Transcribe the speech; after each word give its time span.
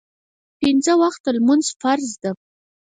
پنځه 0.59 0.93
وخته 1.01 1.29
لمونځ 1.37 1.65
فرض 1.81 2.09
ده 2.21 2.31